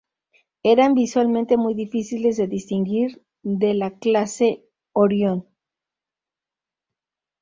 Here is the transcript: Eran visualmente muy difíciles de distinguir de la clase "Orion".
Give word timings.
Eran 0.63 0.95
visualmente 0.95 1.57
muy 1.57 1.75
difíciles 1.75 2.35
de 2.37 2.47
distinguir 2.47 3.23
de 3.43 3.75
la 3.75 3.99
clase 3.99 4.65
"Orion". 4.93 5.45